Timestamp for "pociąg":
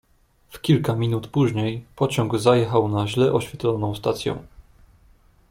1.95-2.37